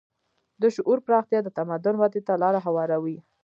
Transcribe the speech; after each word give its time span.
د 0.61 0.63
شعور 0.75 0.97
پراختیا 1.05 1.39
د 1.43 1.49
تمدن 1.57 1.95
ودې 1.97 2.21
ته 2.27 2.33
لاره 2.43 2.59
هواروي. 2.65 3.17